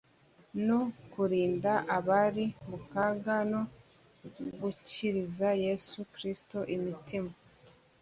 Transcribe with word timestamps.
no 0.67 0.79
kurinda 1.11 1.71
abari 1.97 2.45
mu 2.69 2.77
kaga 2.91 3.35
no 3.51 3.61
gukiriza 4.59 5.49
Yesu 5.65 5.97
Kristo 6.13 6.57
imitima. 6.75 7.31